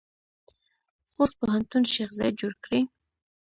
خوست 1.11 1.35
پوهنتون 1.39 1.83
شیخ 1.93 2.09
زاید 2.17 2.35
جوړ 2.41 2.53
کړی؟ 2.63 2.81